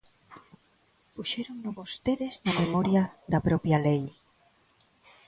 [1.15, 4.03] Puxérono vostedes na memoria da propia lei.